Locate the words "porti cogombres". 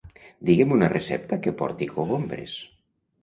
1.61-2.57